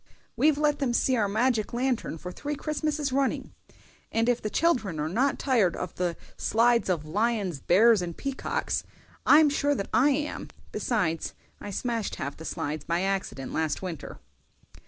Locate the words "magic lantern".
1.27-2.17